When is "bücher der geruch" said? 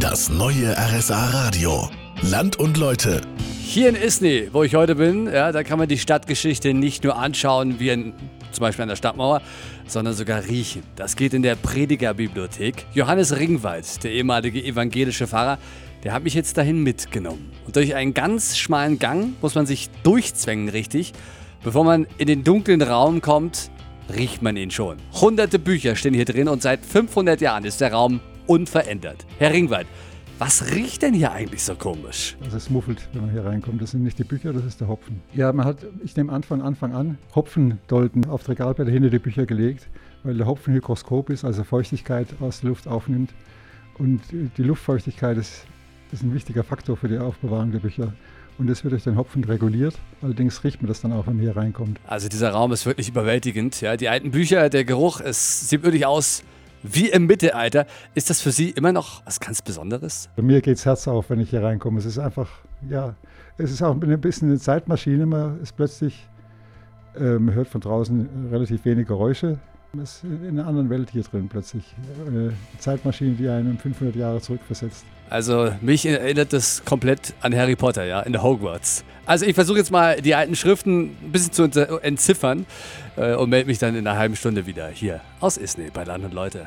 54.30-55.20